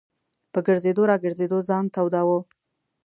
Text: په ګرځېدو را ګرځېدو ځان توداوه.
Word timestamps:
په 0.53 0.59
ګرځېدو 0.67 1.03
را 1.09 1.15
ګرځېدو 1.23 1.57
ځان 1.69 1.85
توداوه. 1.95 2.39